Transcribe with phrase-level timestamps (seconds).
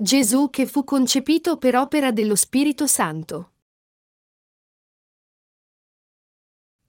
[0.00, 3.50] Gesù che fu concepito per opera dello Spirito Santo.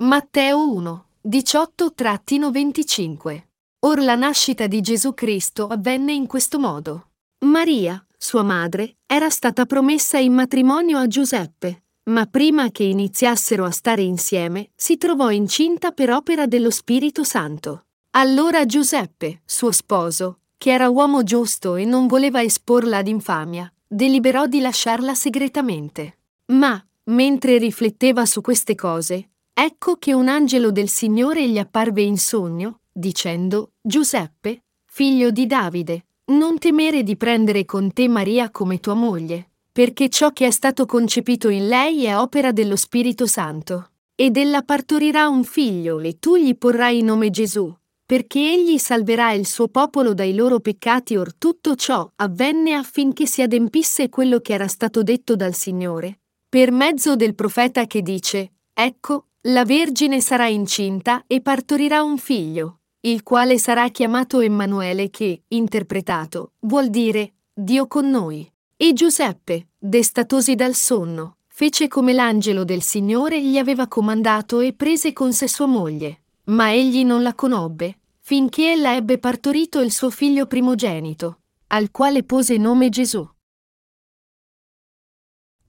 [0.04, 3.44] Matteo 1, 18-25
[3.80, 7.14] Or la nascita di Gesù Cristo avvenne in questo modo.
[7.46, 13.72] Maria, sua madre, era stata promessa in matrimonio a Giuseppe, ma prima che iniziassero a
[13.72, 17.86] stare insieme, si trovò incinta per opera dello Spirito Santo.
[18.12, 24.46] Allora Giuseppe, suo sposo, che era uomo giusto e non voleva esporla ad infamia, deliberò
[24.46, 26.18] di lasciarla segretamente.
[26.48, 32.18] Ma, mentre rifletteva su queste cose, ecco che un angelo del Signore gli apparve in
[32.18, 38.96] sogno, dicendo, Giuseppe, figlio di Davide, non temere di prendere con te Maria come tua
[38.96, 43.92] moglie, perché ciò che è stato concepito in lei è opera dello Spirito Santo.
[44.14, 47.74] Ed ella partorirà un figlio e tu gli porrai il nome Gesù,
[48.10, 53.44] perché egli salverà il suo popolo dai loro peccati or tutto ciò avvenne affinché si
[53.44, 59.28] adempisse quello che era stato detto dal Signore, per mezzo del profeta che dice, Ecco,
[59.42, 66.54] la Vergine sarà incinta e partorirà un figlio, il quale sarà chiamato Emanuele che, interpretato,
[66.62, 68.52] vuol dire Dio con noi.
[68.76, 75.14] E Giuseppe, destatosi dal sonno, fece come l'angelo del Signore gli aveva comandato e prese
[75.14, 76.22] con sé sua moglie.
[76.50, 77.99] Ma egli non la conobbe,
[78.30, 83.28] finché ella ebbe partorito il suo figlio primogenito, al quale pose nome Gesù.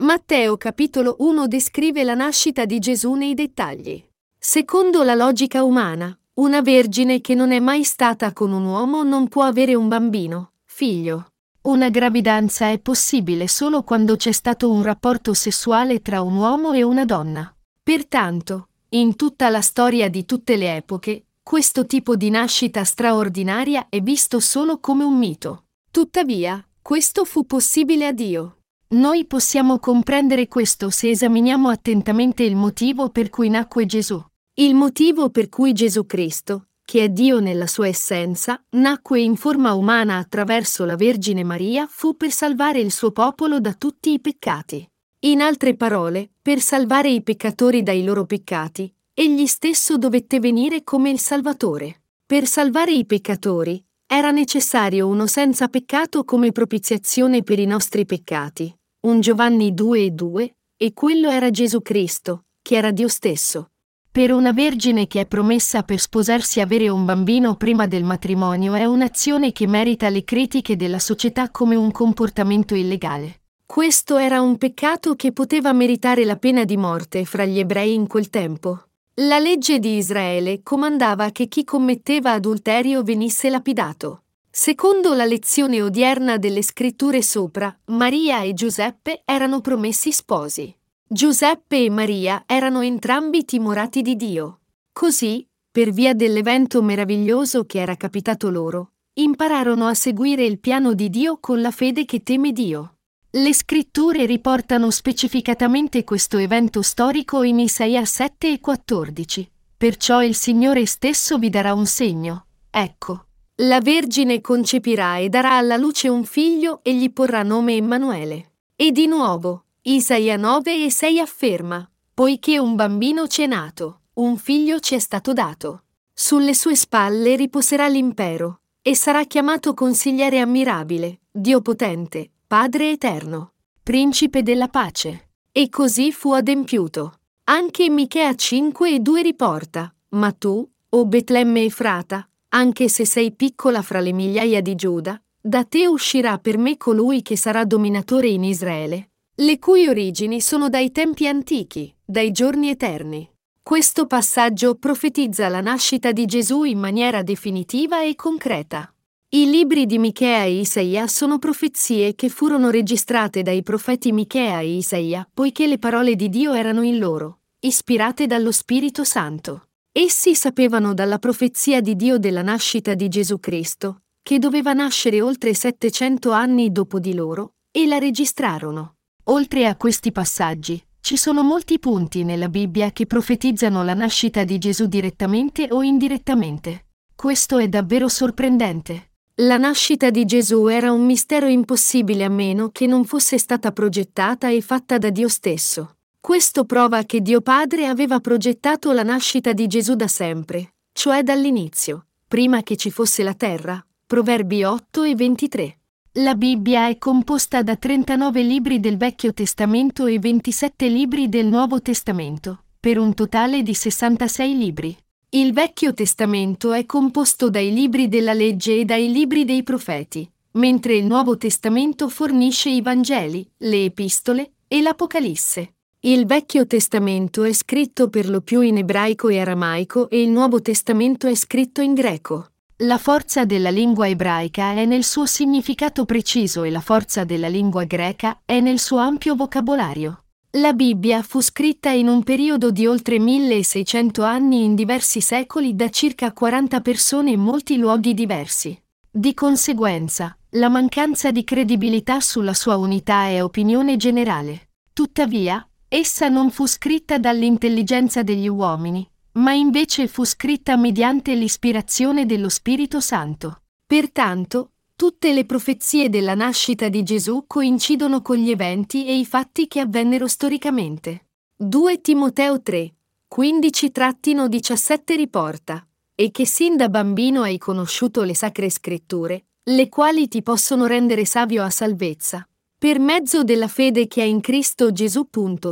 [0.01, 4.07] Matteo capitolo 1 descrive la nascita di Gesù nei dettagli.
[4.39, 9.29] Secondo la logica umana, una vergine che non è mai stata con un uomo non
[9.29, 11.29] può avere un bambino, figlio.
[11.63, 16.83] Una gravidanza è possibile solo quando c'è stato un rapporto sessuale tra un uomo e
[16.83, 17.57] una donna.
[17.83, 24.01] Pertanto, in tutta la storia di tutte le epoche, questo tipo di nascita straordinaria è
[24.01, 25.65] visto solo come un mito.
[25.91, 28.59] Tuttavia, questo fu possibile a Dio.
[28.91, 34.25] Noi possiamo comprendere questo se esaminiamo attentamente il motivo per cui nacque Gesù.
[34.61, 39.75] Il motivo per cui Gesù Cristo, che è Dio nella sua essenza, nacque in forma
[39.75, 44.89] umana attraverso la Vergine Maria fu per salvare il suo popolo da tutti i peccati.
[45.23, 51.11] In altre parole, per salvare i peccatori dai loro peccati, egli stesso dovette venire come
[51.11, 52.05] il Salvatore.
[52.25, 58.75] Per salvare i peccatori, era necessario uno senza peccato come propiziazione per i nostri peccati.
[59.01, 63.73] Un Giovanni 2 e 2, e quello era Gesù Cristo, che era Dio stesso.
[64.11, 68.87] Per una vergine che è promessa per sposarsi avere un bambino prima del matrimonio è
[68.87, 73.43] un'azione che merita le critiche della società come un comportamento illegale.
[73.67, 78.07] Questo era un peccato che poteva meritare la pena di morte fra gli ebrei in
[78.07, 78.85] quel tempo.
[79.15, 84.23] La legge di Israele comandava che chi commetteva adulterio venisse lapidato.
[84.49, 90.75] Secondo la lezione odierna delle scritture sopra, Maria e Giuseppe erano promessi sposi.
[91.07, 94.61] Giuseppe e Maria erano entrambi timorati di Dio.
[94.93, 101.11] Così, per via dell'evento meraviglioso che era capitato loro, impararono a seguire il piano di
[101.11, 102.95] Dio con la fede che teme Dio.
[103.33, 109.49] Le scritture riportano specificatamente questo evento storico in Isaia 7 e 14.
[109.77, 112.47] Perciò il Signore stesso vi darà un segno.
[112.69, 113.27] Ecco,
[113.63, 118.55] la Vergine concepirà e darà alla luce un figlio e gli porrà nome Emanuele.
[118.75, 124.39] E di nuovo, Isaia 9 e 6 afferma, poiché un bambino ci è nato, un
[124.39, 125.85] figlio ci è stato dato.
[126.13, 134.43] Sulle sue spalle riposerà l'impero, e sarà chiamato consigliere ammirabile, Dio potente, Padre eterno, Principe
[134.43, 135.29] della pace.
[135.53, 137.21] E così fu adempiuto.
[137.45, 143.83] Anche Michea 5 e 2 riporta, ma tu, o Betlemme Efrata, anche se sei piccola
[143.83, 148.43] fra le migliaia di Giuda, da te uscirà per me colui che sarà dominatore in
[148.43, 153.31] Israele, le cui origini sono dai tempi antichi, dai giorni eterni.
[153.63, 158.93] Questo passaggio profetizza la nascita di Gesù in maniera definitiva e concreta.
[159.33, 164.79] I libri di Michea e Isaia sono profezie che furono registrate dai profeti Michea e
[164.79, 169.69] Isaia, poiché le parole di Dio erano in loro, ispirate dallo Spirito Santo.
[169.93, 175.55] Essi sapevano dalla profezia di Dio della nascita di Gesù Cristo, che doveva nascere oltre
[175.55, 178.97] 700 anni dopo di loro, e la registrarono.
[179.27, 184.59] Oltre a questi passaggi, ci sono molti punti nella Bibbia che profetizzano la nascita di
[184.59, 186.87] Gesù direttamente o indirettamente.
[187.15, 189.10] Questo è davvero sorprendente.
[189.43, 194.51] La nascita di Gesù era un mistero impossibile a meno che non fosse stata progettata
[194.51, 195.97] e fatta da Dio stesso.
[196.21, 202.09] Questo prova che Dio Padre aveva progettato la nascita di Gesù da sempre, cioè dall'inizio,
[202.29, 203.83] prima che ci fosse la terra.
[204.05, 205.79] Proverbi 8 e 23.
[206.19, 211.81] La Bibbia è composta da 39 libri del Vecchio Testamento e 27 libri del Nuovo
[211.81, 214.95] Testamento, per un totale di 66 libri.
[215.33, 220.97] Il Vecchio Testamento è composto dai libri della legge e dai libri dei profeti, mentre
[220.97, 225.75] il Nuovo Testamento fornisce i Vangeli, le epistole e l'Apocalisse.
[226.01, 230.61] Il Vecchio Testamento è scritto per lo più in ebraico e aramaico e il Nuovo
[230.61, 232.49] Testamento è scritto in greco.
[232.79, 237.85] La forza della lingua ebraica è nel suo significato preciso e la forza della lingua
[237.85, 240.25] greca è nel suo ampio vocabolario.
[240.55, 245.89] La Bibbia fu scritta in un periodo di oltre 1600 anni in diversi secoli da
[245.91, 248.77] circa 40 persone in molti luoghi diversi.
[249.09, 254.71] Di conseguenza, la mancanza di credibilità sulla sua unità è opinione generale.
[254.93, 262.49] Tuttavia, essa non fu scritta dall'intelligenza degli uomini, ma invece fu scritta mediante l'ispirazione dello
[262.49, 263.63] Spirito Santo.
[263.87, 269.67] Pertanto, tutte le profezie della nascita di Gesù coincidono con gli eventi e i fatti
[269.67, 271.29] che avvennero storicamente.
[271.57, 272.95] 2 Timoteo 3,
[273.35, 275.83] 15-17 riporta,
[276.15, 281.25] e che sin da bambino hai conosciuto le sacre scritture, le quali ti possono rendere
[281.25, 282.47] savio a salvezza,
[282.77, 285.27] per mezzo della fede che è in Cristo Gesù.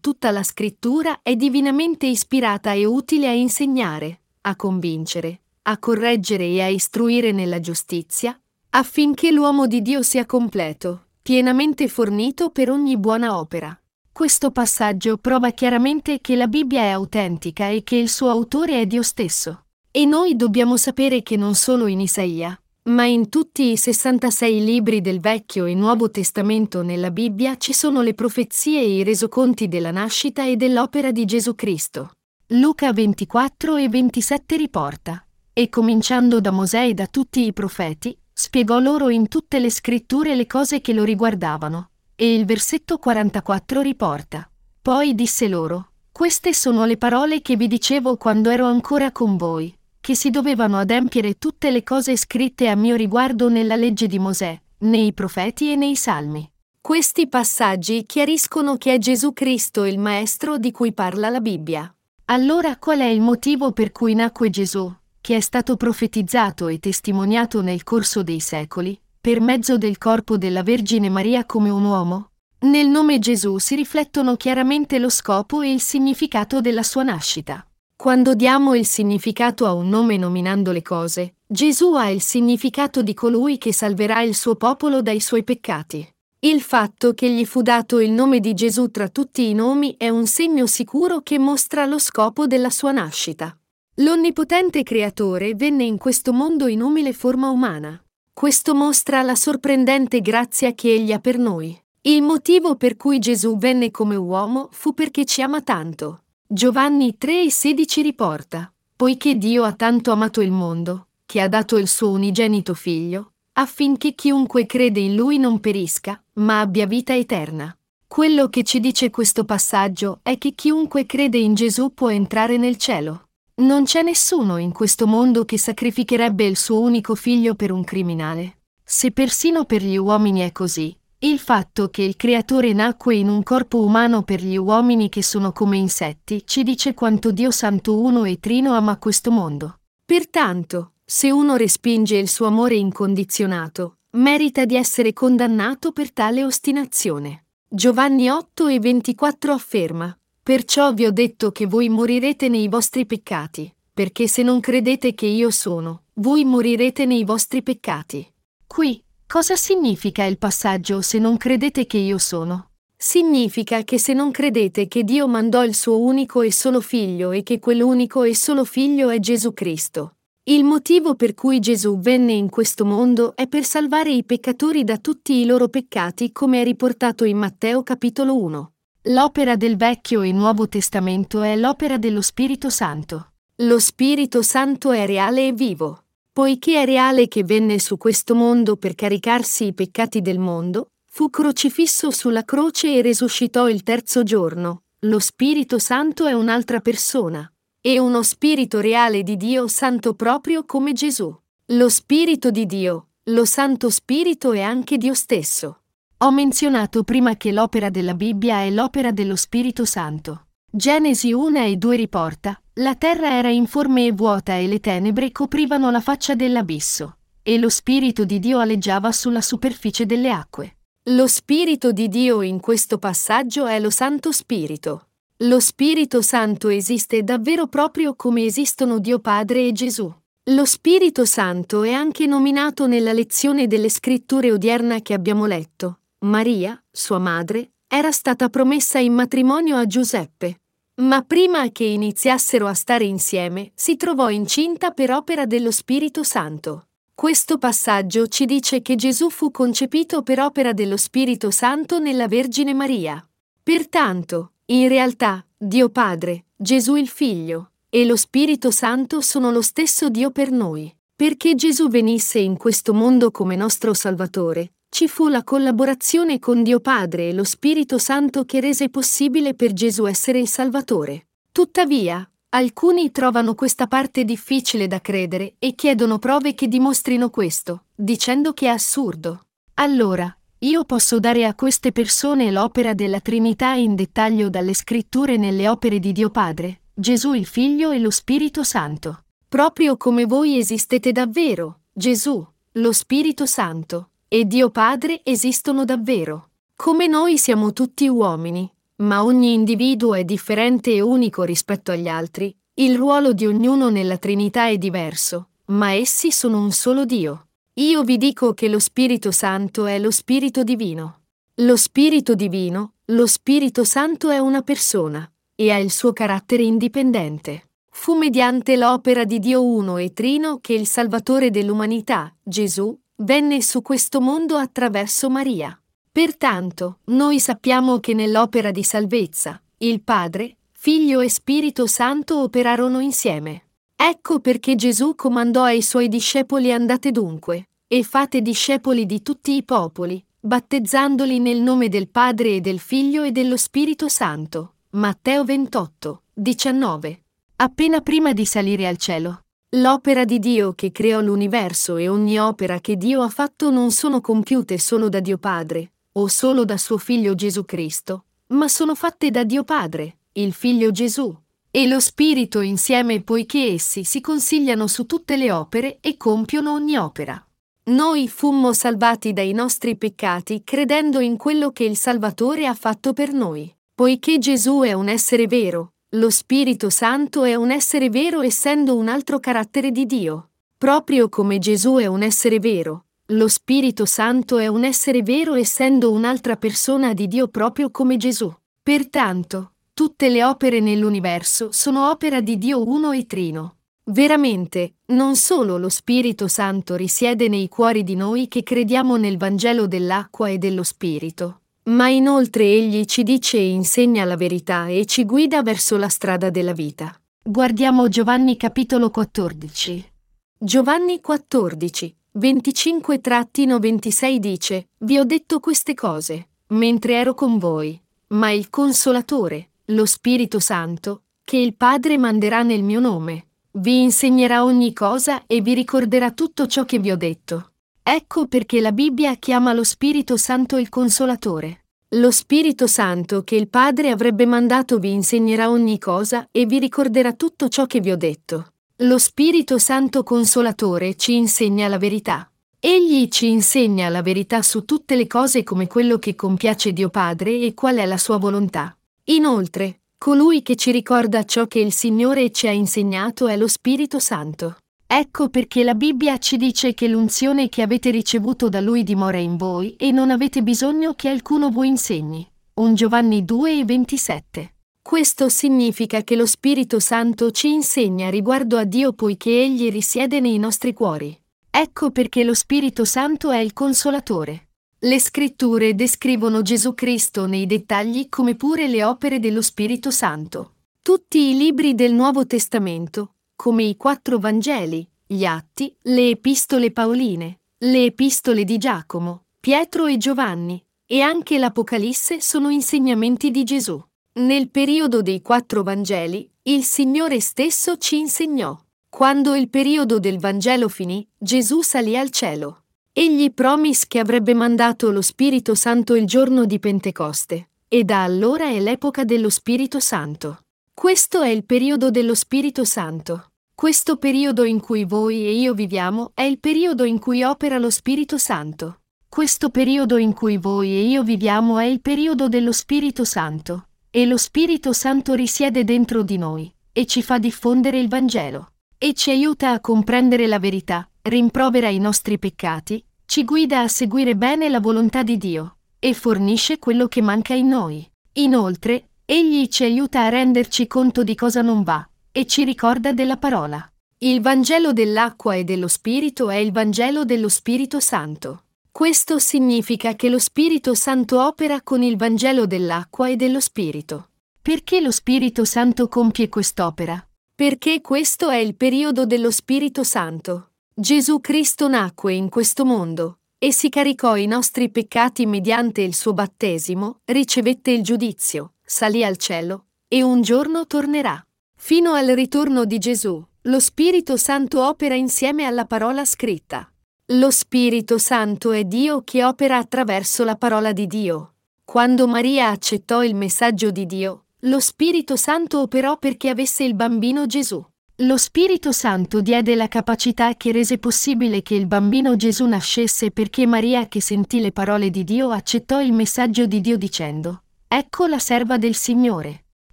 [0.00, 6.62] Tutta la scrittura è divinamente ispirata e utile a insegnare, a convincere, a correggere e
[6.62, 8.39] a istruire nella giustizia,
[8.70, 13.76] affinché l'uomo di Dio sia completo, pienamente fornito per ogni buona opera.
[14.12, 18.86] Questo passaggio prova chiaramente che la Bibbia è autentica e che il suo autore è
[18.86, 19.64] Dio stesso.
[19.90, 25.00] E noi dobbiamo sapere che non solo in Isaia, ma in tutti i 66 libri
[25.00, 29.90] del Vecchio e Nuovo Testamento nella Bibbia ci sono le profezie e i resoconti della
[29.90, 32.12] nascita e dell'opera di Gesù Cristo.
[32.48, 35.24] Luca 24 e 27 riporta.
[35.52, 40.34] E cominciando da Mosè e da tutti i profeti, spiegò loro in tutte le scritture
[40.34, 41.90] le cose che lo riguardavano.
[42.14, 44.50] E il versetto 44 riporta.
[44.80, 49.74] Poi disse loro, Queste sono le parole che vi dicevo quando ero ancora con voi
[50.00, 54.58] che si dovevano adempiere tutte le cose scritte a mio riguardo nella legge di Mosè,
[54.78, 56.50] nei profeti e nei salmi.
[56.80, 61.94] Questi passaggi chiariscono che è Gesù Cristo il Maestro di cui parla la Bibbia.
[62.26, 64.90] Allora qual è il motivo per cui nacque Gesù,
[65.20, 70.62] che è stato profetizzato e testimoniato nel corso dei secoli, per mezzo del corpo della
[70.62, 72.30] Vergine Maria come un uomo?
[72.60, 77.64] Nel nome Gesù si riflettono chiaramente lo scopo e il significato della sua nascita.
[77.96, 83.12] Quando diamo il significato a un nome nominando le cose, Gesù ha il significato di
[83.12, 86.08] colui che salverà il suo popolo dai suoi peccati.
[86.40, 90.08] Il fatto che gli fu dato il nome di Gesù tra tutti i nomi è
[90.08, 93.54] un segno sicuro che mostra lo scopo della sua nascita.
[94.00, 98.02] L'onnipotente creatore venne in questo mondo in umile forma umana.
[98.32, 101.78] Questo mostra la sorprendente grazia che egli ha per noi.
[102.02, 106.22] Il motivo per cui Gesù venne come uomo fu perché ci ama tanto.
[106.46, 112.08] Giovanni 3,16 riporta, poiché Dio ha tanto amato il mondo, che ha dato il suo
[112.08, 117.76] unigenito figlio, affinché chiunque crede in lui non perisca, ma abbia vita eterna.
[118.06, 122.78] Quello che ci dice questo passaggio è che chiunque crede in Gesù può entrare nel
[122.78, 123.26] cielo.
[123.60, 128.60] Non c'è nessuno in questo mondo che sacrificherebbe il suo unico figlio per un criminale.
[128.82, 133.42] Se persino per gli uomini è così, il fatto che il Creatore nacque in un
[133.42, 138.24] corpo umano per gli uomini che sono come insetti ci dice quanto Dio Santo Uno
[138.24, 139.80] e Trino ama questo mondo.
[140.06, 147.44] Pertanto, se uno respinge il suo amore incondizionato, merita di essere condannato per tale ostinazione.
[147.68, 153.72] Giovanni 8 e 24 afferma, Perciò vi ho detto che voi morirete nei vostri peccati,
[153.92, 158.26] perché se non credete che io sono, voi morirete nei vostri peccati.
[158.66, 162.70] Qui, Cosa significa il passaggio se non credete che io sono?
[162.96, 167.44] Significa che se non credete che Dio mandò il suo unico e solo figlio e
[167.44, 170.16] che quell'unico e solo figlio è Gesù Cristo.
[170.42, 174.98] Il motivo per cui Gesù venne in questo mondo è per salvare i peccatori da
[174.98, 178.72] tutti i loro peccati come è riportato in Matteo capitolo 1.
[179.04, 183.32] L'opera del Vecchio e Nuovo Testamento è l'opera dello Spirito Santo.
[183.62, 186.04] Lo Spirito Santo è reale e vivo.
[186.30, 191.30] Poiché è reale che venne su questo mondo per caricarsi i peccati del mondo, fu
[191.30, 194.82] crocifisso sulla croce e risuscitò il terzo giorno.
[195.00, 197.50] Lo Spirito Santo è un'altra persona.
[197.80, 201.34] E uno Spirito reale di Dio Santo proprio come Gesù.
[201.68, 205.84] Lo Spirito di Dio, lo Santo Spirito è anche Dio stesso.
[206.22, 210.48] Ho menzionato prima che l'opera della Bibbia è l'opera dello Spirito Santo.
[210.70, 215.90] Genesi 1 e 2 riporta, la terra era informe e vuota e le tenebre coprivano
[215.90, 217.16] la faccia dell'abisso.
[217.42, 220.76] e lo Spirito di Dio aleggiava sulla superficie delle acque.
[221.04, 225.06] Lo Spirito di Dio in questo passaggio è lo Santo Spirito.
[225.44, 230.12] Lo Spirito Santo esiste davvero proprio come esistono Dio Padre e Gesù.
[230.50, 235.99] Lo Spirito Santo è anche nominato nella lezione delle scritture odierna che abbiamo letto.
[236.22, 240.60] Maria, sua madre, era stata promessa in matrimonio a Giuseppe.
[240.96, 246.88] Ma prima che iniziassero a stare insieme, si trovò incinta per opera dello Spirito Santo.
[247.14, 252.74] Questo passaggio ci dice che Gesù fu concepito per opera dello Spirito Santo nella Vergine
[252.74, 253.26] Maria.
[253.62, 260.10] Pertanto, in realtà, Dio Padre, Gesù il Figlio e lo Spirito Santo sono lo stesso
[260.10, 260.94] Dio per noi.
[261.16, 266.80] Perché Gesù venisse in questo mondo come nostro Salvatore, ci fu la collaborazione con Dio
[266.80, 271.28] Padre e lo Spirito Santo che rese possibile per Gesù essere il Salvatore.
[271.52, 278.52] Tuttavia, alcuni trovano questa parte difficile da credere e chiedono prove che dimostrino questo, dicendo
[278.52, 279.42] che è assurdo.
[279.74, 285.68] Allora, io posso dare a queste persone l'opera della Trinità in dettaglio dalle scritture nelle
[285.68, 289.24] opere di Dio Padre, Gesù il Figlio e lo Spirito Santo.
[289.48, 296.50] Proprio come voi esistete davvero, Gesù, lo Spirito Santo, e Dio Padre esistono davvero.
[296.76, 302.56] Come noi siamo tutti uomini, ma ogni individuo è differente e unico rispetto agli altri,
[302.74, 307.48] il ruolo di ognuno nella Trinità è diverso, ma essi sono un solo Dio.
[307.74, 311.22] Io vi dico che lo Spirito Santo è lo Spirito Divino.
[311.54, 317.70] Lo Spirito Divino, lo Spirito Santo è una persona e ha il suo carattere indipendente.
[317.90, 323.82] Fu mediante l'opera di Dio uno e trino che il Salvatore dell'umanità, Gesù, venne su
[323.82, 325.78] questo mondo attraverso Maria.
[326.12, 333.64] Pertanto, noi sappiamo che nell'opera di salvezza, il Padre, Figlio e Spirito Santo operarono insieme.
[333.94, 339.62] Ecco perché Gesù comandò ai suoi discepoli andate dunque, e fate discepoli di tutti i
[339.62, 344.74] popoli, battezzandoli nel nome del Padre e del Figlio e dello Spirito Santo.
[344.90, 347.22] Matteo 28, 19.
[347.56, 349.42] Appena prima di salire al cielo.
[349.74, 354.20] L'opera di Dio che creò l'universo e ogni opera che Dio ha fatto non sono
[354.20, 359.30] compiute solo da Dio Padre, o solo da suo Figlio Gesù Cristo, ma sono fatte
[359.30, 361.32] da Dio Padre, il Figlio Gesù,
[361.70, 366.96] e lo Spirito insieme poiché essi si consigliano su tutte le opere e compiono ogni
[366.96, 367.40] opera.
[367.84, 373.32] Noi fummo salvati dai nostri peccati credendo in quello che il Salvatore ha fatto per
[373.32, 373.72] noi.
[373.94, 379.06] Poiché Gesù è un essere vero, lo Spirito Santo è un essere vero essendo un
[379.06, 380.48] altro carattere di Dio.
[380.76, 386.10] Proprio come Gesù è un essere vero, lo Spirito Santo è un essere vero essendo
[386.10, 388.52] un'altra persona di Dio proprio come Gesù.
[388.82, 393.76] Pertanto, tutte le opere nell'universo sono opera di Dio uno e trino.
[394.06, 399.86] Veramente, non solo lo Spirito Santo risiede nei cuori di noi che crediamo nel Vangelo
[399.86, 401.59] dell'acqua e dello Spirito,
[401.90, 406.50] ma inoltre egli ci dice e insegna la verità e ci guida verso la strada
[406.50, 407.14] della vita.
[407.42, 410.12] Guardiamo Giovanni capitolo 14.
[410.58, 418.70] Giovanni 14, 25-26 dice, Vi ho detto queste cose, mentre ero con voi, ma il
[418.70, 425.44] Consolatore, lo Spirito Santo, che il Padre manderà nel mio nome, vi insegnerà ogni cosa
[425.46, 427.70] e vi ricorderà tutto ciò che vi ho detto.
[428.02, 431.79] Ecco perché la Bibbia chiama lo Spirito Santo il Consolatore.
[432.14, 437.32] Lo Spirito Santo che il Padre avrebbe mandato vi insegnerà ogni cosa e vi ricorderà
[437.34, 438.72] tutto ciò che vi ho detto.
[439.02, 442.50] Lo Spirito Santo Consolatore ci insegna la verità.
[442.78, 447.60] Egli ci insegna la verità su tutte le cose come quello che compiace Dio Padre
[447.60, 448.96] e qual è la sua volontà.
[449.24, 454.18] Inoltre, Colui che ci ricorda ciò che il Signore ci ha insegnato è lo Spirito
[454.18, 454.76] Santo.
[455.12, 459.56] Ecco perché la Bibbia ci dice che l'unzione che avete ricevuto da Lui dimora in
[459.56, 462.48] voi e non avete bisogno che alcuno voi insegni.
[462.74, 464.74] 1 Giovanni 2 e 27.
[465.02, 470.58] Questo significa che lo Spirito Santo ci insegna riguardo a Dio poiché Egli risiede nei
[470.58, 471.36] nostri cuori.
[471.68, 474.68] Ecco perché lo Spirito Santo è il consolatore.
[475.00, 480.74] Le scritture descrivono Gesù Cristo nei dettagli come pure le opere dello Spirito Santo.
[481.02, 487.58] Tutti i libri del Nuovo Testamento, come i quattro Vangeli, gli Atti, le Epistole Paoline,
[487.80, 494.02] le Epistole di Giacomo, Pietro e Giovanni, e anche l'Apocalisse sono insegnamenti di Gesù.
[494.36, 498.74] Nel periodo dei quattro Vangeli, il Signore stesso ci insegnò.
[499.10, 502.84] Quando il periodo del Vangelo finì, Gesù salì al cielo.
[503.12, 508.70] Egli promise che avrebbe mandato lo Spirito Santo il giorno di Pentecoste, e da allora
[508.70, 510.60] è l'epoca dello Spirito Santo.
[510.94, 513.49] Questo è il periodo dello Spirito Santo.
[513.80, 517.88] Questo periodo in cui voi e io viviamo è il periodo in cui opera lo
[517.88, 518.98] Spirito Santo.
[519.26, 524.26] Questo periodo in cui voi e io viviamo è il periodo dello Spirito Santo, e
[524.26, 529.30] lo Spirito Santo risiede dentro di noi, e ci fa diffondere il Vangelo, e ci
[529.30, 534.80] aiuta a comprendere la verità, rimprovera i nostri peccati, ci guida a seguire bene la
[534.80, 538.06] volontà di Dio, e fornisce quello che manca in noi.
[538.34, 543.36] Inoltre, Egli ci aiuta a renderci conto di cosa non va, e ci ricorda della
[543.36, 543.84] parola.
[544.18, 548.64] Il Vangelo dell'acqua e dello Spirito è il Vangelo dello Spirito Santo.
[548.90, 554.30] Questo significa che lo Spirito Santo opera con il Vangelo dell'acqua e dello Spirito.
[554.60, 557.26] Perché lo Spirito Santo compie quest'opera?
[557.54, 560.72] Perché questo è il periodo dello Spirito Santo.
[560.92, 566.32] Gesù Cristo nacque in questo mondo e si caricò i nostri peccati mediante il suo
[566.32, 571.42] battesimo, ricevette il giudizio, salì al cielo e un giorno tornerà.
[571.82, 576.88] Fino al ritorno di Gesù, lo Spirito Santo opera insieme alla parola scritta.
[577.32, 581.54] Lo Spirito Santo è Dio che opera attraverso la parola di Dio.
[581.82, 587.46] Quando Maria accettò il messaggio di Dio, lo Spirito Santo operò perché avesse il bambino
[587.46, 587.82] Gesù.
[588.16, 593.66] Lo Spirito Santo diede la capacità che rese possibile che il bambino Gesù nascesse perché
[593.66, 598.38] Maria che sentì le parole di Dio accettò il messaggio di Dio dicendo, Ecco la
[598.38, 599.59] serva del Signore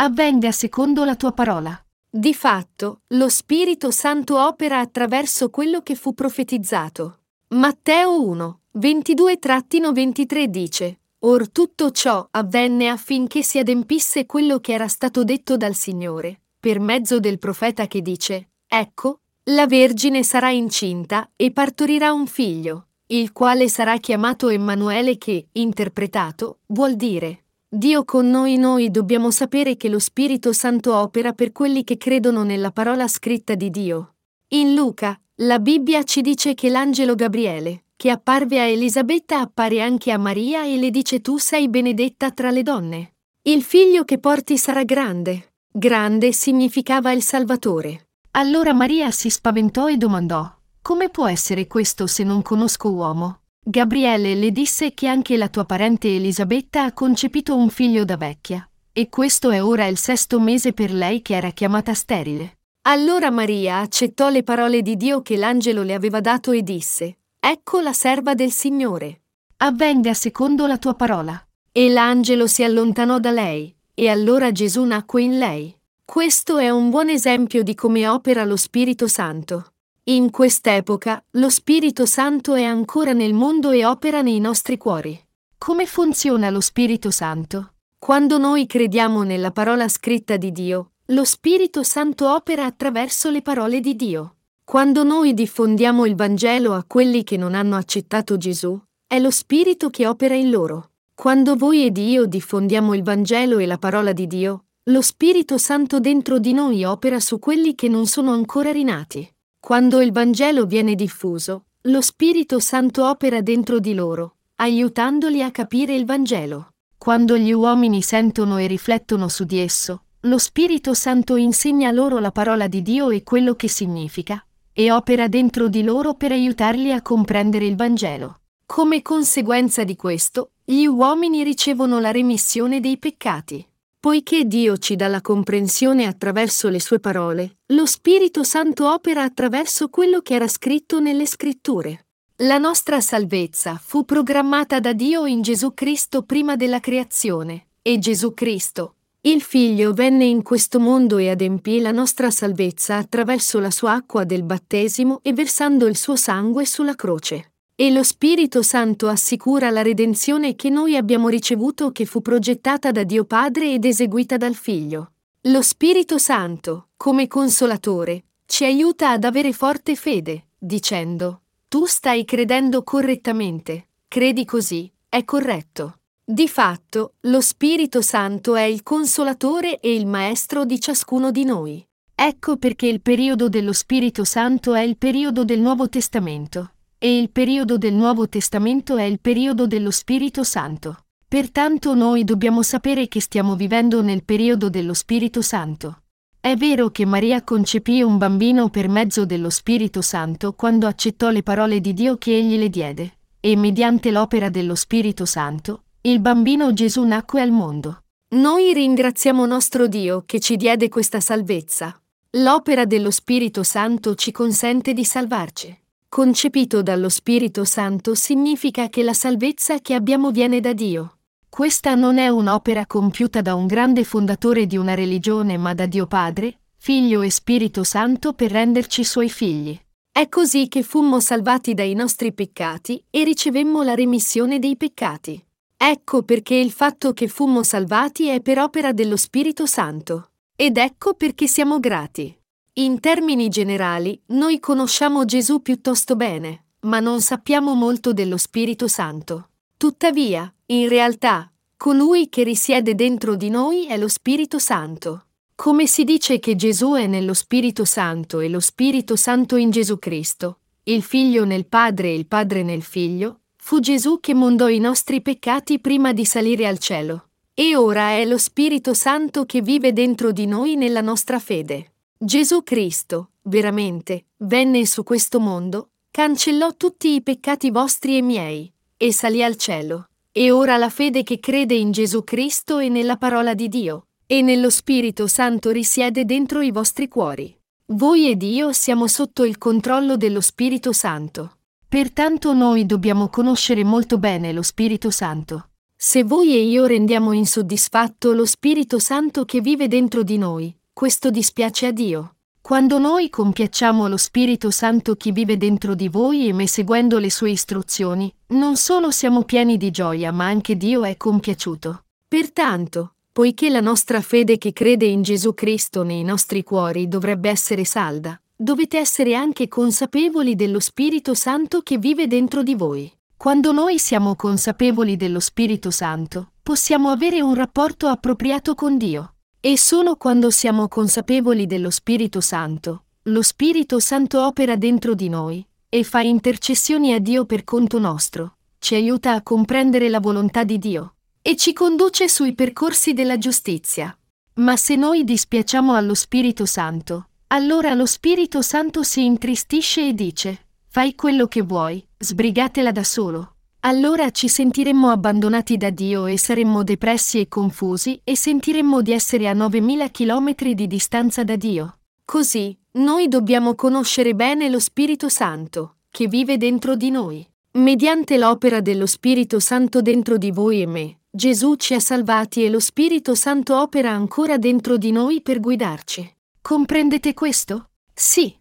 [0.00, 1.76] avvenga secondo la tua parola.
[2.08, 7.18] Di fatto, lo Spirito Santo opera attraverso quello che fu profetizzato.
[7.48, 15.24] Matteo 1, 22-23 dice, Or tutto ciò avvenne affinché si adempisse quello che era stato
[15.24, 21.50] detto dal Signore, per mezzo del profeta che dice, Ecco, la Vergine sarà incinta e
[21.50, 28.56] partorirà un figlio, il quale sarà chiamato Emanuele che, interpretato, vuol dire Dio con noi
[28.56, 33.54] noi dobbiamo sapere che lo Spirito Santo opera per quelli che credono nella parola scritta
[33.54, 34.14] di Dio.
[34.52, 40.10] In Luca, la Bibbia ci dice che l'angelo Gabriele, che apparve a Elisabetta, appare anche
[40.10, 43.16] a Maria e le dice tu sei benedetta tra le donne.
[43.42, 45.52] Il figlio che porti sarà grande.
[45.70, 48.08] Grande significava il Salvatore.
[48.30, 50.50] Allora Maria si spaventò e domandò,
[50.80, 53.40] come può essere questo se non conosco uomo?
[53.70, 58.66] Gabriele le disse che anche la tua parente Elisabetta ha concepito un figlio da vecchia,
[58.90, 62.60] e questo è ora il sesto mese per lei che era chiamata sterile.
[62.86, 67.80] Allora Maria accettò le parole di Dio che l'angelo le aveva dato e disse, Ecco
[67.80, 69.24] la serva del Signore.
[69.58, 71.38] Avvenga secondo la tua parola.
[71.70, 75.78] E l'angelo si allontanò da lei, e allora Gesù nacque in lei.
[76.06, 79.72] Questo è un buon esempio di come opera lo Spirito Santo.
[80.08, 85.20] In quest'epoca, lo Spirito Santo è ancora nel mondo e opera nei nostri cuori.
[85.58, 87.74] Come funziona lo Spirito Santo?
[87.98, 93.80] Quando noi crediamo nella parola scritta di Dio, lo Spirito Santo opera attraverso le parole
[93.80, 94.36] di Dio.
[94.64, 99.90] Quando noi diffondiamo il Vangelo a quelli che non hanno accettato Gesù, è lo Spirito
[99.90, 100.92] che opera in loro.
[101.14, 106.00] Quando voi ed io diffondiamo il Vangelo e la parola di Dio, lo Spirito Santo
[106.00, 109.30] dentro di noi opera su quelli che non sono ancora rinati.
[109.60, 115.94] Quando il Vangelo viene diffuso, lo Spirito Santo opera dentro di loro, aiutandoli a capire
[115.94, 116.74] il Vangelo.
[116.96, 122.30] Quando gli uomini sentono e riflettono su di esso, lo Spirito Santo insegna loro la
[122.30, 124.42] parola di Dio e quello che significa,
[124.72, 128.40] e opera dentro di loro per aiutarli a comprendere il Vangelo.
[128.64, 133.66] Come conseguenza di questo, gli uomini ricevono la remissione dei peccati.
[134.08, 139.90] Poiché Dio ci dà la comprensione attraverso le sue parole, lo Spirito Santo opera attraverso
[139.90, 142.06] quello che era scritto nelle scritture.
[142.36, 148.32] La nostra salvezza fu programmata da Dio in Gesù Cristo prima della creazione, e Gesù
[148.32, 153.92] Cristo, il Figlio, venne in questo mondo e adempì la nostra salvezza attraverso la sua
[153.92, 157.56] acqua del battesimo e versando il suo sangue sulla croce.
[157.80, 163.04] E lo Spirito Santo assicura la redenzione che noi abbiamo ricevuto che fu progettata da
[163.04, 165.12] Dio Padre ed eseguita dal Figlio.
[165.42, 172.82] Lo Spirito Santo, come consolatore, ci aiuta ad avere forte fede, dicendo, tu stai credendo
[172.82, 175.98] correttamente, credi così, è corretto.
[176.24, 181.86] Di fatto, lo Spirito Santo è il consolatore e il maestro di ciascuno di noi.
[182.12, 187.30] Ecco perché il periodo dello Spirito Santo è il periodo del Nuovo Testamento e il
[187.30, 191.04] periodo del Nuovo Testamento è il periodo dello Spirito Santo.
[191.28, 196.02] Pertanto noi dobbiamo sapere che stiamo vivendo nel periodo dello Spirito Santo.
[196.40, 201.42] È vero che Maria concepì un bambino per mezzo dello Spirito Santo quando accettò le
[201.42, 206.72] parole di Dio che egli le diede, e mediante l'opera dello Spirito Santo, il bambino
[206.72, 208.02] Gesù nacque al mondo.
[208.30, 212.00] Noi ringraziamo nostro Dio che ci diede questa salvezza.
[212.32, 215.78] L'opera dello Spirito Santo ci consente di salvarci.
[216.10, 221.18] Concepito dallo Spirito Santo significa che la salvezza che abbiamo viene da Dio.
[221.50, 226.06] Questa non è un'opera compiuta da un grande fondatore di una religione, ma da Dio
[226.06, 229.78] Padre, Figlio e Spirito Santo per renderci suoi figli.
[230.10, 235.44] È così che fummo salvati dai nostri peccati e ricevemmo la remissione dei peccati.
[235.76, 240.30] Ecco perché il fatto che fummo salvati è per opera dello Spirito Santo.
[240.56, 242.37] Ed ecco perché siamo grati.
[242.78, 249.48] In termini generali, noi conosciamo Gesù piuttosto bene, ma non sappiamo molto dello Spirito Santo.
[249.76, 255.24] Tuttavia, in realtà, colui che risiede dentro di noi è lo Spirito Santo.
[255.56, 259.98] Come si dice che Gesù è nello Spirito Santo e lo Spirito Santo in Gesù
[259.98, 264.78] Cristo, il Figlio nel Padre e il Padre nel Figlio, fu Gesù che mondò i
[264.78, 267.30] nostri peccati prima di salire al cielo.
[267.54, 271.94] E ora è lo Spirito Santo che vive dentro di noi nella nostra fede.
[272.20, 279.12] Gesù Cristo, veramente, venne su questo mondo, cancellò tutti i peccati vostri e miei, e
[279.12, 280.08] salì al cielo.
[280.32, 284.42] E ora la fede che crede in Gesù Cristo e nella parola di Dio, e
[284.42, 287.56] nello Spirito Santo risiede dentro i vostri cuori.
[287.92, 291.58] Voi ed io siamo sotto il controllo dello Spirito Santo.
[291.88, 295.68] Pertanto noi dobbiamo conoscere molto bene lo Spirito Santo.
[295.94, 301.30] Se voi e io rendiamo insoddisfatto lo Spirito Santo che vive dentro di noi, questo
[301.30, 302.34] dispiace a Dio.
[302.60, 307.30] Quando noi compiacciamo lo Spirito Santo che vive dentro di voi e me seguendo le
[307.30, 312.02] sue istruzioni, non solo siamo pieni di gioia, ma anche Dio è compiaciuto.
[312.26, 317.84] Pertanto, poiché la nostra fede che crede in Gesù Cristo nei nostri cuori dovrebbe essere
[317.84, 323.08] salda, dovete essere anche consapevoli dello Spirito Santo che vive dentro di voi.
[323.36, 329.34] Quando noi siamo consapevoli dello Spirito Santo, possiamo avere un rapporto appropriato con Dio.
[329.60, 335.66] E solo quando siamo consapevoli dello Spirito Santo, lo Spirito Santo opera dentro di noi
[335.88, 340.78] e fa intercessioni a Dio per conto nostro, ci aiuta a comprendere la volontà di
[340.78, 344.16] Dio e ci conduce sui percorsi della giustizia.
[344.54, 350.66] Ma se noi dispiacciamo allo Spirito Santo, allora lo Spirito Santo si intristisce e dice,
[350.86, 353.56] fai quello che vuoi, sbrigatela da solo.
[353.80, 359.48] Allora ci sentiremmo abbandonati da Dio e saremmo depressi e confusi e sentiremmo di essere
[359.48, 361.98] a 9000 km di distanza da Dio.
[362.24, 367.48] Così, noi dobbiamo conoscere bene lo Spirito Santo, che vive dentro di noi.
[367.72, 372.70] Mediante l'opera dello Spirito Santo dentro di voi e me, Gesù ci ha salvati e
[372.70, 376.36] lo Spirito Santo opera ancora dentro di noi per guidarci.
[376.60, 377.90] Comprendete questo?
[378.12, 378.52] Sì.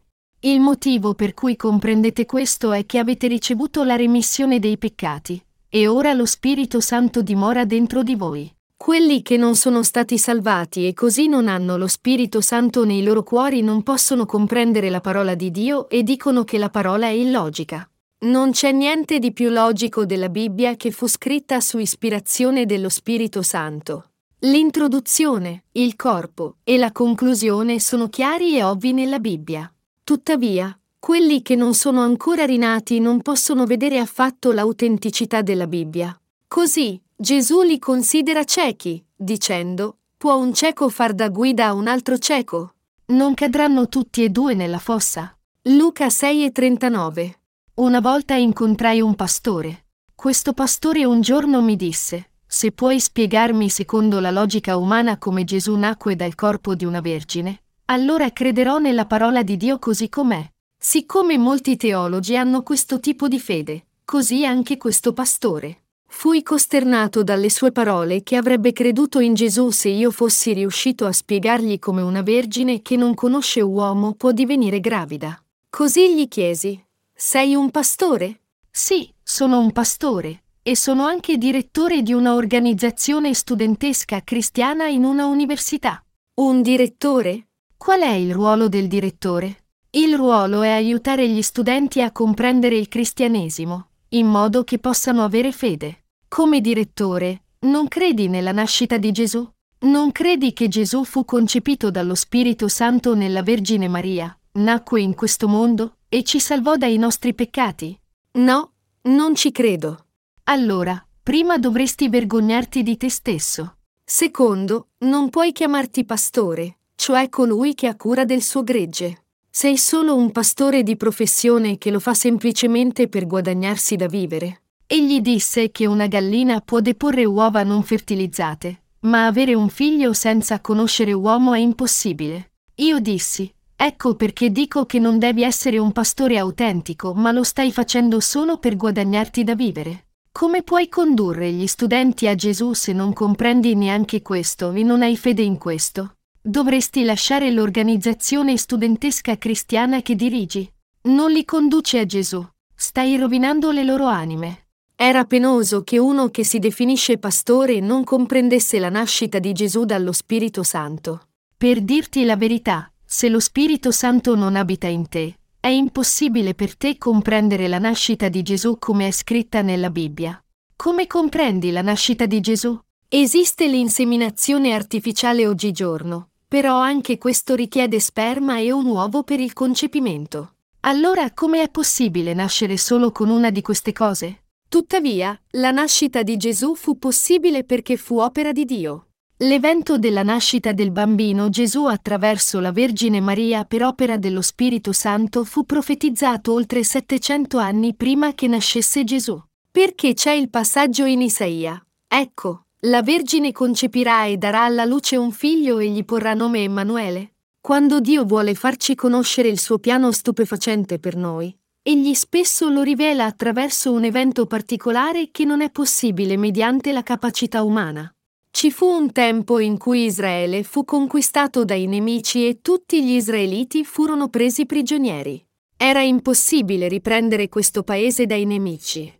[0.41, 5.87] Il motivo per cui comprendete questo è che avete ricevuto la remissione dei peccati, e
[5.87, 8.53] ora lo Spirito Santo dimora dentro di voi.
[8.77, 13.23] Quelli che non sono stati salvati e così non hanno lo Spirito Santo nei loro
[13.23, 17.89] cuori non possono comprendere la parola di Dio e dicono che la parola è illogica.
[18.19, 23.41] Non c'è niente di più logico della Bibbia che fu scritta su ispirazione dello Spirito
[23.41, 24.11] Santo.
[24.41, 29.71] L'introduzione, il corpo e la conclusione sono chiari e ovvi nella Bibbia.
[30.07, 36.17] Tuttavia, quelli che non sono ancora rinati non possono vedere affatto l'autenticità della Bibbia.
[36.47, 42.17] Così, Gesù li considera ciechi, dicendo, può un cieco far da guida a un altro
[42.17, 42.75] cieco?
[43.07, 45.37] Non cadranno tutti e due nella fossa?
[45.63, 47.33] Luca 6,39
[47.73, 49.87] Una volta incontrai un pastore.
[50.15, 55.75] Questo pastore un giorno mi disse, se puoi spiegarmi secondo la logica umana come Gesù
[55.75, 60.45] nacque dal corpo di una vergine, allora crederò nella parola di Dio così com'è.
[60.77, 65.83] Siccome molti teologi hanno questo tipo di fede, così anche questo pastore.
[66.09, 71.11] Fui costernato dalle sue parole che avrebbe creduto in Gesù se io fossi riuscito a
[71.11, 75.41] spiegargli come una vergine che non conosce uomo può divenire gravida.
[75.69, 76.81] Così gli chiesi:
[77.13, 78.41] Sei un pastore?
[78.69, 85.25] Sì, sono un pastore, e sono anche direttore di una organizzazione studentesca cristiana in una
[85.25, 86.01] università.
[86.35, 87.46] Un direttore?
[87.77, 89.65] Qual è il ruolo del direttore?
[89.91, 95.51] Il ruolo è aiutare gli studenti a comprendere il cristianesimo, in modo che possano avere
[95.51, 96.05] fede.
[96.27, 99.49] Come direttore, non credi nella nascita di Gesù?
[99.79, 105.47] Non credi che Gesù fu concepito dallo Spirito Santo nella Vergine Maria, nacque in questo
[105.47, 107.97] mondo e ci salvò dai nostri peccati?
[108.33, 108.71] No,
[109.03, 110.07] non ci credo.
[110.45, 113.77] Allora, prima dovresti vergognarti di te stesso.
[114.03, 119.23] Secondo, non puoi chiamarti pastore, cioè colui che ha cura del suo gregge.
[119.49, 124.63] Sei solo un pastore di professione che lo fa semplicemente per guadagnarsi da vivere.
[124.85, 130.59] Egli disse che una gallina può deporre uova non fertilizzate, ma avere un figlio senza
[130.59, 132.51] conoscere uomo è impossibile.
[132.75, 137.71] Io dissi, Ecco perché dico che non devi essere un pastore autentico, ma lo stai
[137.71, 140.07] facendo solo per guadagnarti da vivere.
[140.29, 145.15] Come puoi condurre gli studenti a Gesù se non comprendi neanche questo e non hai
[145.15, 146.16] fede in questo?
[146.47, 150.65] Dovresti lasciare l'organizzazione studentesca cristiana che dirigi.
[151.09, 152.41] Non li conduci a Gesù.
[152.73, 154.67] Stai rovinando le loro anime.
[154.95, 160.13] Era penoso che uno che si definisce pastore non comprendesse la nascita di Gesù dallo
[160.13, 161.27] Spirito Santo.
[161.57, 166.77] Per dirti la verità, se lo Spirito Santo non abita in te, è impossibile per
[166.77, 170.41] te comprendere la nascita di Gesù come è scritta nella Bibbia.
[170.77, 172.79] Come comprendi la nascita di Gesù?
[173.09, 180.53] Esiste l'inseminazione artificiale oggigiorno, però anche questo richiede sperma e un uovo per il concepimento.
[180.81, 184.43] Allora come è possibile nascere solo con una di queste cose?
[184.69, 189.07] Tuttavia, la nascita di Gesù fu possibile perché fu opera di Dio.
[189.41, 195.43] L'evento della nascita del bambino Gesù attraverso la Vergine Maria per opera dello Spirito Santo
[195.43, 199.39] fu profetizzato oltre 700 anni prima che nascesse Gesù.
[199.69, 201.79] Perché c'è il passaggio in Isaia.
[202.07, 207.33] Ecco, la Vergine concepirà e darà alla luce un figlio e gli porrà nome Emanuele.
[207.59, 213.25] Quando Dio vuole farci conoscere il suo piano stupefacente per noi, egli spesso lo rivela
[213.25, 218.13] attraverso un evento particolare che non è possibile mediante la capacità umana.
[218.51, 223.83] Ci fu un tempo in cui Israele fu conquistato dai nemici e tutti gli israeliti
[223.85, 225.43] furono presi prigionieri.
[225.75, 229.16] Era impossibile riprendere questo paese dai nemici.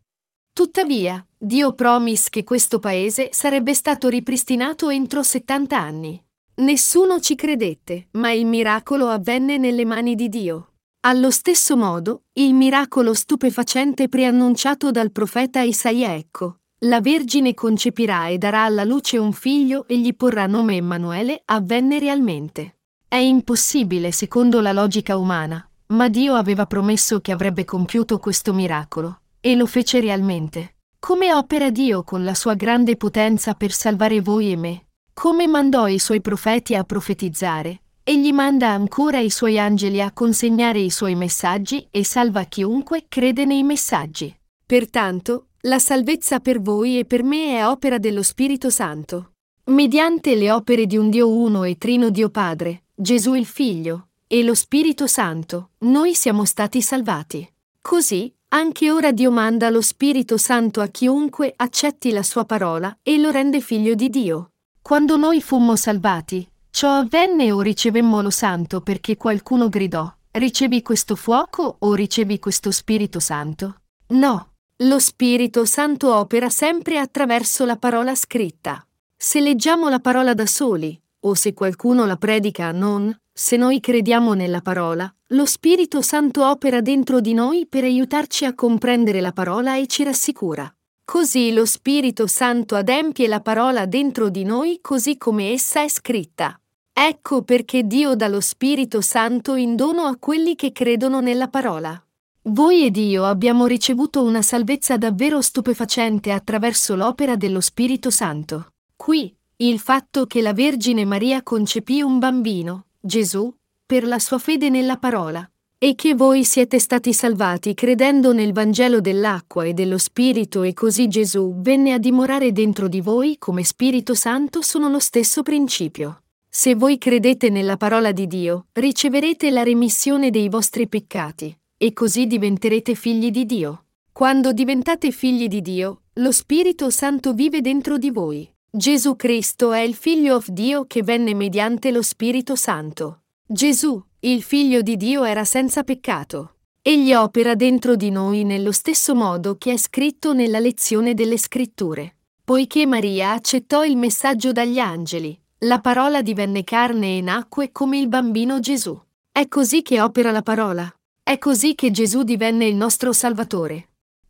[0.57, 6.19] Tuttavia, Dio promise che questo paese sarebbe stato ripristinato entro 70 anni.
[6.55, 10.71] Nessuno ci credette, ma il miracolo avvenne nelle mani di Dio.
[11.01, 18.39] Allo stesso modo, il miracolo stupefacente preannunciato dal profeta Isaia ecco, la Vergine concepirà e
[18.39, 22.77] darà alla luce un figlio e gli porrà nome Emanuele avvenne realmente.
[23.07, 29.19] È impossibile secondo la logica umana, ma Dio aveva promesso che avrebbe compiuto questo miracolo,
[29.47, 30.75] e lo fece realmente.
[30.99, 34.87] Come opera Dio con la sua grande potenza per salvare voi e me?
[35.13, 40.79] Come mandò i suoi profeti a profetizzare, Egli manda ancora i suoi angeli a consegnare
[40.79, 44.33] i suoi messaggi e salva chiunque crede nei messaggi.
[44.65, 49.33] Pertanto, la salvezza per voi e per me è opera dello Spirito Santo.
[49.65, 54.43] Mediante le opere di un Dio uno e trino Dio Padre, Gesù il Figlio, e
[54.43, 57.49] lo Spirito Santo, noi siamo stati salvati.
[57.81, 63.17] Così, anche ora Dio manda lo Spirito Santo a chiunque accetti la sua parola e
[63.17, 64.51] lo rende figlio di Dio.
[64.81, 71.15] Quando noi fummo salvati, Ciò avvenne o ricevemmo lo santo perché qualcuno gridò, ricevi questo
[71.15, 73.81] fuoco o ricevi questo Spirito Santo?
[74.09, 74.51] No,
[74.83, 78.85] lo Spirito Santo opera sempre attraverso la parola scritta.
[79.17, 84.35] Se leggiamo la parola da soli, o se qualcuno la predica non, se noi crediamo
[84.35, 89.75] nella parola, lo Spirito Santo opera dentro di noi per aiutarci a comprendere la parola
[89.75, 90.73] e ci rassicura.
[91.03, 96.57] Così lo Spirito Santo adempie la parola dentro di noi così come essa è scritta.
[96.93, 102.01] Ecco perché Dio dà lo Spirito Santo in dono a quelli che credono nella parola.
[102.43, 108.69] Voi ed io abbiamo ricevuto una salvezza davvero stupefacente attraverso l'opera dello Spirito Santo.
[108.95, 113.53] Qui, il fatto che la Vergine Maria concepì un bambino, Gesù,
[113.87, 118.99] per la sua fede nella parola, e che voi siete stati salvati credendo nel Vangelo
[118.99, 124.13] dell'acqua e dello Spirito e così Gesù venne a dimorare dentro di voi come Spirito
[124.13, 126.23] Santo sono lo stesso principio.
[126.49, 132.27] Se voi credete nella parola di Dio, riceverete la remissione dei vostri peccati, e così
[132.27, 133.85] diventerete figli di Dio.
[134.11, 138.51] Quando diventate figli di Dio, lo Spirito Santo vive dentro di voi.
[138.69, 143.21] Gesù Cristo è il Figlio of Dio che venne mediante lo Spirito Santo.
[143.49, 146.55] Gesù, il Figlio di Dio, era senza peccato.
[146.81, 152.17] Egli opera dentro di noi nello stesso modo che è scritto nella lezione delle Scritture.
[152.43, 158.09] Poiché Maria accettò il messaggio dagli angeli, la parola divenne carne e nacque come il
[158.09, 158.99] bambino Gesù.
[159.31, 160.93] È così che opera la parola.
[161.23, 163.86] È così che Gesù divenne il nostro Salvatore.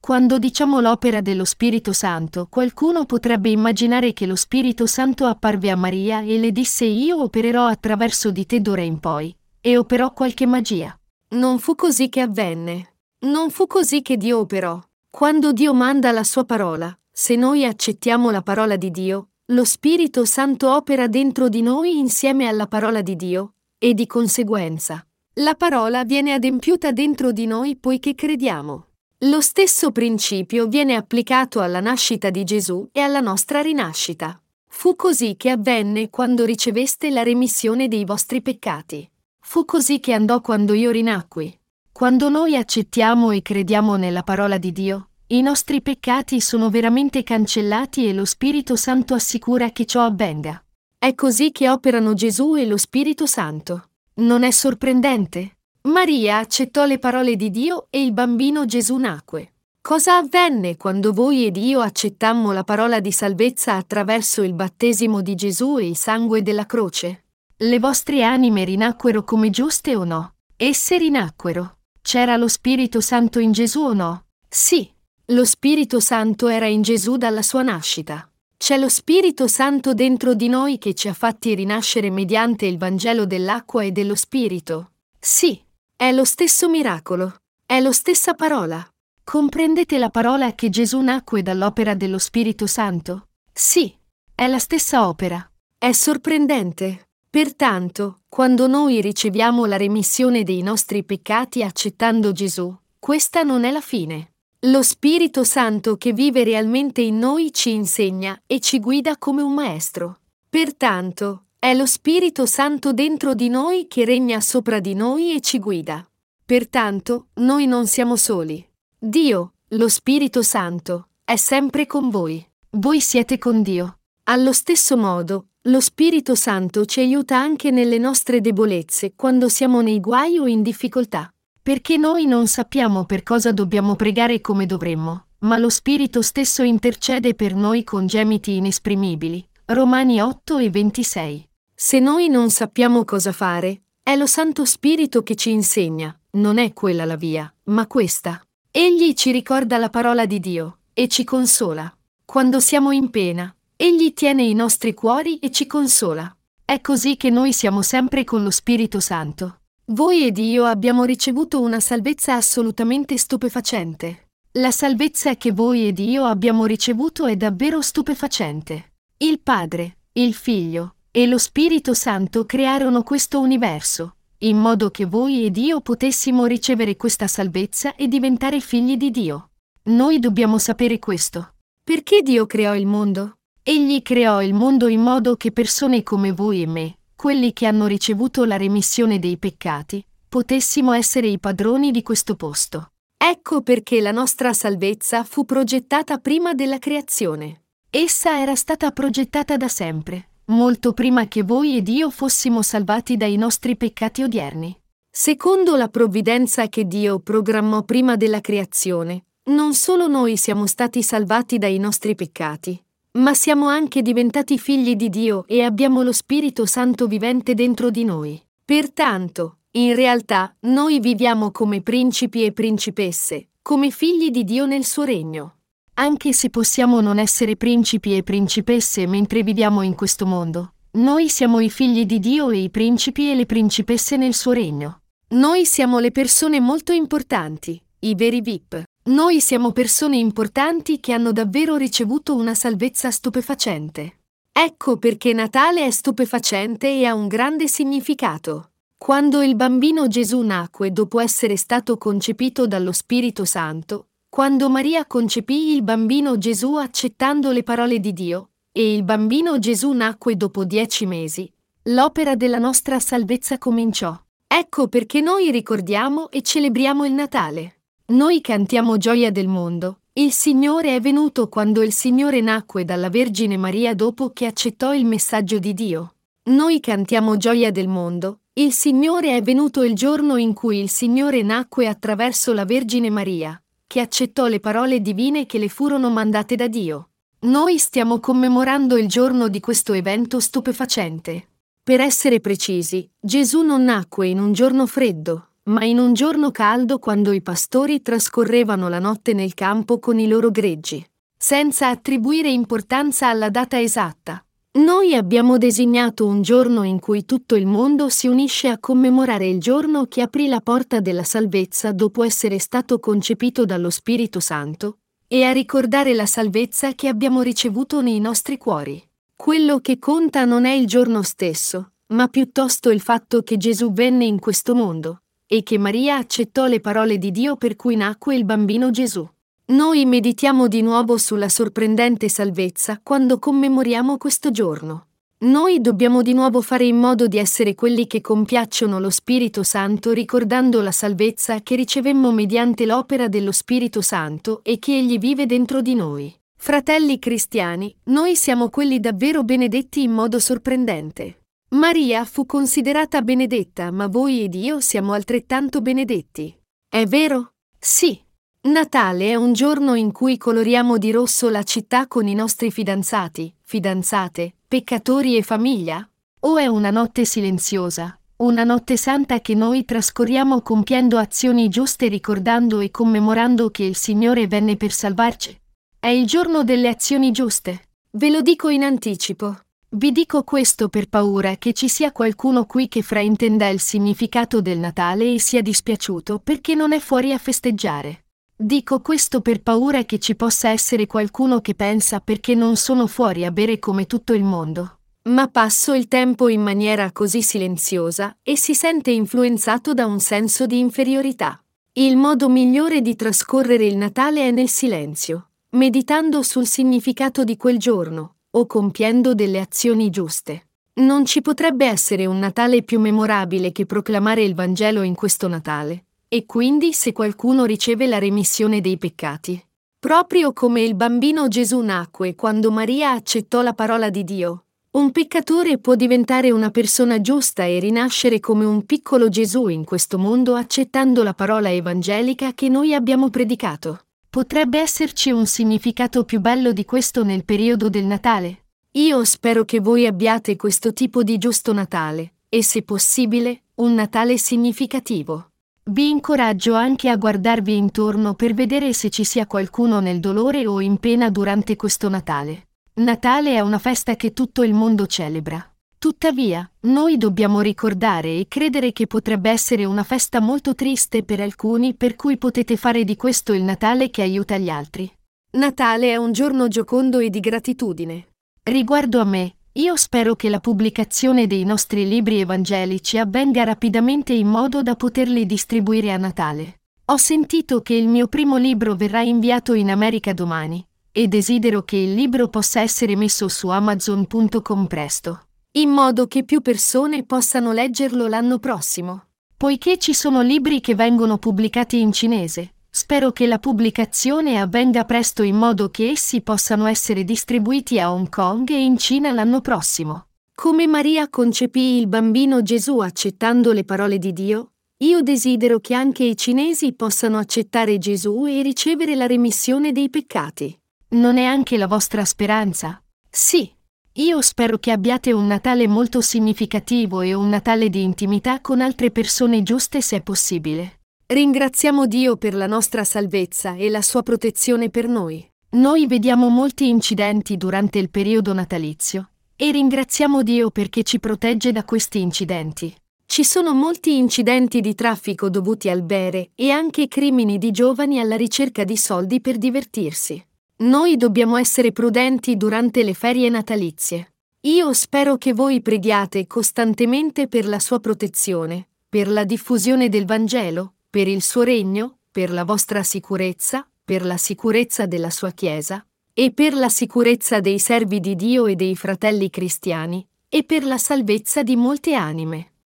[0.08, 5.76] Quando diciamo l'opera dello Spirito Santo, qualcuno potrebbe immaginare che lo Spirito Santo apparve a
[5.76, 10.46] Maria e le disse io opererò attraverso di te d'ora in poi, e operò qualche
[10.46, 10.98] magia.
[11.32, 12.94] Non fu così che avvenne.
[13.26, 14.82] Non fu così che Dio operò.
[15.10, 20.24] Quando Dio manda la sua parola, se noi accettiamo la parola di Dio, lo Spirito
[20.24, 25.06] Santo opera dentro di noi insieme alla parola di Dio, e di conseguenza,
[25.40, 28.87] la parola viene adempiuta dentro di noi poiché crediamo.
[29.22, 34.40] Lo stesso principio viene applicato alla nascita di Gesù e alla nostra rinascita.
[34.68, 39.10] Fu così che avvenne quando riceveste la remissione dei vostri peccati.
[39.40, 41.60] Fu così che andò quando io rinacqui.
[41.92, 48.08] Quando noi accettiamo e crediamo nella parola di Dio, i nostri peccati sono veramente cancellati
[48.08, 50.64] e lo Spirito Santo assicura che ciò avvenga.
[50.96, 53.90] È così che operano Gesù e lo Spirito Santo.
[54.18, 55.57] Non è sorprendente?
[55.88, 59.54] Maria accettò le parole di Dio e il bambino Gesù nacque.
[59.82, 65.34] Cosa avvenne quando voi ed io accettammo la parola di salvezza attraverso il battesimo di
[65.34, 67.24] Gesù e il sangue della croce?
[67.56, 70.34] Le vostre anime rinacquero come giuste o no?
[70.58, 71.78] Esse rinacquero.
[72.02, 74.26] C'era lo Spirito Santo in Gesù o no?
[74.48, 74.92] Sì.
[75.28, 78.30] Lo Spirito Santo era in Gesù dalla sua nascita.
[78.58, 83.26] C'è lo Spirito Santo dentro di noi che ci ha fatti rinascere mediante il Vangelo
[83.26, 84.92] dell'acqua e dello Spirito.
[85.20, 85.62] Sì,
[85.98, 87.38] è lo stesso miracolo.
[87.66, 88.88] È lo stessa parola.
[89.24, 93.30] Comprendete la parola che Gesù nacque dall'opera dello Spirito Santo?
[93.52, 93.98] Sì,
[94.36, 95.44] è la stessa opera.
[95.76, 97.08] È sorprendente.
[97.28, 103.82] Pertanto, quando noi riceviamo la remissione dei nostri peccati accettando Gesù, questa non è la
[103.82, 104.34] fine.
[104.68, 109.56] Lo Spirito Santo che vive realmente in noi ci insegna e ci guida come un
[109.56, 110.20] maestro.
[110.48, 115.58] Pertanto, è lo Spirito Santo dentro di noi che regna sopra di noi e ci
[115.58, 116.08] guida.
[116.46, 118.66] Pertanto, noi non siamo soli.
[118.98, 122.46] Dio, lo Spirito Santo, è sempre con voi.
[122.72, 123.98] Voi siete con Dio.
[124.26, 130.00] Allo stesso modo, lo Spirito Santo ci aiuta anche nelle nostre debolezze quando siamo nei
[130.00, 131.34] guai o in difficoltà.
[131.62, 137.34] Perché noi non sappiamo per cosa dobbiamo pregare come dovremmo, ma lo Spirito stesso intercede
[137.34, 139.46] per noi con gemiti inesprimibili.
[139.66, 141.47] Romani 8 e 26.
[141.80, 146.74] Se noi non sappiamo cosa fare, è lo Santo Spirito che ci insegna, non è
[146.74, 148.42] quella la via, ma questa.
[148.72, 151.96] Egli ci ricorda la parola di Dio e ci consola.
[152.26, 156.36] Quando siamo in pena, Egli tiene i nostri cuori e ci consola.
[156.66, 159.60] È così che noi siamo sempre con lo Spirito Santo.
[159.92, 164.30] Voi ed io abbiamo ricevuto una salvezza assolutamente stupefacente.
[164.54, 168.94] La salvezza che voi ed io abbiamo ricevuto è davvero stupefacente.
[169.18, 175.46] Il Padre, il Figlio e lo Spirito Santo crearono questo universo in modo che voi
[175.46, 179.50] ed io potessimo ricevere questa salvezza e diventare figli di Dio.
[179.86, 181.56] Noi dobbiamo sapere questo.
[181.84, 183.38] Perché Dio creò il mondo?
[183.64, 187.88] Egli creò il mondo in modo che persone come voi e me, quelli che hanno
[187.88, 192.92] ricevuto la remissione dei peccati, potessimo essere i padroni di questo posto.
[193.18, 197.64] Ecco perché la nostra salvezza fu progettata prima della creazione.
[197.90, 203.36] Essa era stata progettata da sempre, molto prima che voi ed io fossimo salvati dai
[203.36, 204.80] nostri peccati odierni.
[205.10, 211.58] Secondo la provvidenza che Dio programmò prima della creazione, non solo noi siamo stati salvati
[211.58, 212.80] dai nostri peccati,
[213.14, 218.04] ma siamo anche diventati figli di Dio e abbiamo lo Spirito Santo vivente dentro di
[218.04, 218.42] noi.
[218.64, 225.04] Pertanto, in realtà, noi viviamo come principi e principesse, come figli di Dio nel suo
[225.04, 225.57] regno.
[226.00, 231.60] Anche se possiamo non essere principi e principesse mentre viviamo in questo mondo, noi siamo
[231.60, 235.02] i figli di Dio e i principi e le principesse nel suo regno.
[235.30, 238.84] Noi siamo le persone molto importanti, i veri VIP.
[239.06, 244.20] Noi siamo persone importanti che hanno davvero ricevuto una salvezza stupefacente.
[244.52, 248.70] Ecco perché Natale è stupefacente e ha un grande significato.
[248.96, 254.07] Quando il bambino Gesù nacque dopo essere stato concepito dallo Spirito Santo,
[254.38, 259.92] quando Maria concepì il bambino Gesù accettando le parole di Dio, e il bambino Gesù
[259.94, 261.52] nacque dopo dieci mesi,
[261.86, 264.16] l'opera della nostra salvezza cominciò.
[264.46, 267.80] Ecco perché noi ricordiamo e celebriamo il Natale.
[268.10, 270.02] Noi cantiamo gioia del mondo.
[270.14, 275.08] Il Signore è venuto quando il Signore nacque dalla Vergine Maria dopo che accettò il
[275.08, 276.14] messaggio di Dio.
[276.52, 278.42] Noi cantiamo gioia del mondo.
[278.54, 283.60] Il Signore è venuto il giorno in cui il Signore nacque attraverso la Vergine Maria
[283.88, 287.10] che accettò le parole divine che le furono mandate da Dio.
[287.40, 291.48] Noi stiamo commemorando il giorno di questo evento stupefacente.
[291.82, 297.00] Per essere precisi, Gesù non nacque in un giorno freddo, ma in un giorno caldo
[297.00, 301.06] quando i pastori trascorrevano la notte nel campo con i loro greggi.
[301.38, 304.44] Senza attribuire importanza alla data esatta,
[304.78, 309.60] noi abbiamo designato un giorno in cui tutto il mondo si unisce a commemorare il
[309.60, 315.44] giorno che aprì la porta della salvezza dopo essere stato concepito dallo Spirito Santo e
[315.44, 319.04] a ricordare la salvezza che abbiamo ricevuto nei nostri cuori.
[319.36, 324.26] Quello che conta non è il giorno stesso, ma piuttosto il fatto che Gesù venne
[324.26, 328.46] in questo mondo e che Maria accettò le parole di Dio per cui nacque il
[328.46, 329.28] bambino Gesù.
[329.70, 335.08] Noi meditiamo di nuovo sulla sorprendente salvezza quando commemoriamo questo giorno.
[335.40, 340.14] Noi dobbiamo di nuovo fare in modo di essere quelli che compiacciono lo Spirito Santo
[340.14, 345.82] ricordando la salvezza che ricevemmo mediante l'opera dello Spirito Santo e che Egli vive dentro
[345.82, 346.34] di noi.
[346.58, 351.42] Fratelli cristiani, noi siamo quelli davvero benedetti in modo sorprendente.
[351.72, 356.58] Maria fu considerata benedetta, ma voi ed io siamo altrettanto benedetti.
[356.88, 357.52] È vero?
[357.78, 358.24] Sì.
[358.72, 363.54] Natale è un giorno in cui coloriamo di rosso la città con i nostri fidanzati,
[363.62, 366.08] fidanzate, peccatori e famiglia?
[366.42, 372.80] O è una notte silenziosa, una notte santa che noi trascorriamo compiendo azioni giuste ricordando
[372.80, 375.60] e commemorando che il Signore venne per salvarci?
[375.98, 377.90] È il giorno delle azioni giuste.
[378.12, 379.60] Ve lo dico in anticipo.
[379.90, 384.78] Vi dico questo per paura che ci sia qualcuno qui che fraintenda il significato del
[384.78, 388.24] Natale e sia dispiaciuto perché non è fuori a festeggiare.
[388.60, 393.46] Dico questo per paura che ci possa essere qualcuno che pensa perché non sono fuori
[393.46, 395.00] a bere come tutto il mondo.
[395.30, 400.66] Ma passo il tempo in maniera così silenziosa e si sente influenzato da un senso
[400.66, 401.62] di inferiorità.
[401.94, 405.48] Il modo migliore di trascorrere il Natale è nel silenzio
[405.78, 410.70] meditando sul significato di quel giorno, o compiendo delle azioni giuste.
[410.96, 416.06] Non ci potrebbe essere un Natale più memorabile che proclamare il Vangelo in questo Natale,
[416.28, 419.62] e quindi se qualcuno riceve la remissione dei peccati.
[420.00, 425.78] Proprio come il bambino Gesù nacque quando Maria accettò la parola di Dio, un peccatore
[425.78, 431.24] può diventare una persona giusta e rinascere come un piccolo Gesù in questo mondo accettando
[431.24, 434.06] la parola evangelica che noi abbiamo predicato.
[434.30, 438.66] Potrebbe esserci un significato più bello di questo nel periodo del Natale?
[438.94, 444.38] Io spero che voi abbiate questo tipo di giusto Natale, e se possibile, un Natale
[444.38, 445.52] significativo.
[445.90, 450.82] Vi incoraggio anche a guardarvi intorno per vedere se ci sia qualcuno nel dolore o
[450.82, 452.68] in pena durante questo Natale.
[452.96, 455.66] Natale è una festa che tutto il mondo celebra.
[455.98, 461.94] Tuttavia, noi dobbiamo ricordare e credere che potrebbe essere una festa molto triste per alcuni
[461.94, 465.10] per cui potete fare di questo il Natale che aiuta gli altri.
[465.52, 468.28] Natale è un giorno giocondo e di gratitudine.
[468.62, 474.48] Riguardo a me, io spero che la pubblicazione dei nostri libri evangelici avvenga rapidamente in
[474.48, 476.82] modo da poterli distribuire a Natale.
[477.06, 481.98] Ho sentito che il mio primo libro verrà inviato in America domani, e desidero che
[481.98, 485.42] il libro possa essere messo su amazon.com presto
[485.78, 489.26] in modo che più persone possano leggerlo l'anno prossimo.
[489.56, 495.44] Poiché ci sono libri che vengono pubblicati in cinese, spero che la pubblicazione avvenga presto
[495.44, 500.30] in modo che essi possano essere distribuiti a Hong Kong e in Cina l'anno prossimo.
[500.56, 504.72] Come Maria concepì il bambino Gesù accettando le parole di Dio,
[505.04, 510.76] io desidero che anche i cinesi possano accettare Gesù e ricevere la remissione dei peccati.
[511.10, 513.00] Non è anche la vostra speranza?
[513.30, 513.72] Sì,
[514.14, 519.12] io spero che abbiate un Natale molto significativo e un Natale di intimità con altre
[519.12, 520.94] persone giuste se possibile.
[521.30, 525.46] Ringraziamo Dio per la nostra salvezza e la sua protezione per noi.
[525.72, 531.84] Noi vediamo molti incidenti durante il periodo natalizio e ringraziamo Dio perché ci protegge da
[531.84, 532.96] questi incidenti.
[533.26, 538.38] Ci sono molti incidenti di traffico dovuti al bere e anche crimini di giovani alla
[538.38, 540.42] ricerca di soldi per divertirsi.
[540.78, 544.32] Noi dobbiamo essere prudenti durante le ferie natalizie.
[544.62, 550.94] Io spero che voi preghiate costantemente per la sua protezione, per la diffusione del Vangelo,
[551.10, 556.52] per il suo regno, per la vostra sicurezza, per la sicurezza della sua Chiesa, e
[556.52, 561.64] per la sicurezza dei servi di Dio e dei fratelli cristiani, e per la salvezza
[561.64, 562.74] di molte anime.